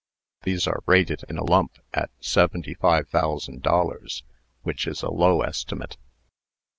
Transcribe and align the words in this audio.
These 0.41 0.65
are 0.65 0.81
rated 0.87 1.23
in 1.29 1.37
a 1.37 1.43
lump 1.43 1.77
at 1.93 2.09
seventy 2.19 2.73
five 2.73 3.07
thousand 3.09 3.61
dollars, 3.61 4.23
which 4.63 4.87
is 4.87 5.03
a 5.03 5.11
low 5.11 5.43
estimate. 5.43 5.95